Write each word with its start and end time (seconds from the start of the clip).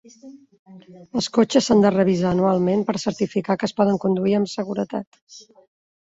Els 1.19 1.25
cotxes 1.37 1.67
s'han 1.67 1.83
de 1.85 1.91
revisar 1.95 2.31
anualment 2.35 2.81
per 2.87 2.95
certificar 3.03 3.57
que 3.63 3.67
es 3.71 3.75
poden 3.81 3.99
conduir 4.05 4.33
amb 4.39 4.49
seguretat. 4.55 5.21